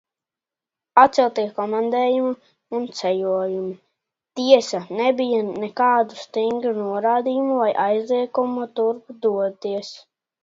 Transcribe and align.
Atceltie 1.01 1.43
komandējumi 1.57 2.31
un 2.77 2.87
ceļojumi. 2.99 3.75
Tiesa, 4.39 4.81
nebija 5.01 5.43
nekādu 5.49 6.19
stingru 6.21 6.73
norādījumu 6.81 7.59
vai 7.59 7.71
aizliegumu 7.89 8.65
turp 8.81 9.13
doties. 9.27 9.93